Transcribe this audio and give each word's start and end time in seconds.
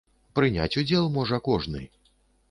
Прыняць 0.37 0.77
удзел 0.81 1.05
можа 1.17 1.39
кожны. 1.47 1.83